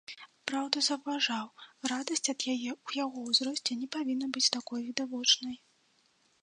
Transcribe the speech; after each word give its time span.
Праўда, 0.51 0.77
заўважаў, 0.87 1.47
радасць 1.91 2.31
ад 2.33 2.39
яе 2.53 2.71
ў 2.85 2.89
яго 3.03 3.17
ўзросце 3.29 3.71
не 3.83 3.87
павінна 3.97 4.33
быць 4.39 4.49
такой 4.59 4.81
відавочнай. 4.89 5.55